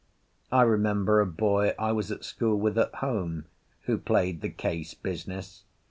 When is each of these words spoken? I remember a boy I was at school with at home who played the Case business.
I 0.51 0.63
remember 0.63 1.19
a 1.21 1.27
boy 1.27 1.75
I 1.77 1.91
was 1.91 2.11
at 2.11 2.23
school 2.25 2.59
with 2.59 2.75
at 2.79 2.91
home 2.95 3.45
who 3.81 3.99
played 3.99 4.41
the 4.41 4.49
Case 4.49 4.95
business. 4.95 5.63